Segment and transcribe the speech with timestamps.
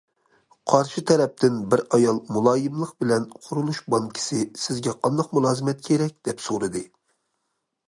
[0.71, 6.85] قارشى تەرەپتىن بىر ئايال مۇلايىملىق بىلەن: قۇرۇلۇش بانكىسى، سىزگە قانداق مۇلازىمەت كېرەك، دەپ سورىدى.